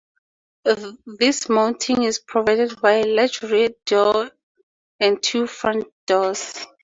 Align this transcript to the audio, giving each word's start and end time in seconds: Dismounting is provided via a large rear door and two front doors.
Dismounting 1.19 2.01
is 2.05 2.17
provided 2.17 2.71
via 2.79 3.03
a 3.05 3.05
large 3.13 3.43
rear 3.43 3.69
door 3.85 4.31
and 4.99 5.21
two 5.21 5.45
front 5.45 5.85
doors. 6.07 6.65